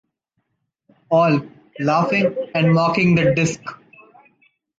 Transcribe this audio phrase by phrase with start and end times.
[1.11, 1.41] All,
[1.79, 3.61] laughing and mocking the disk.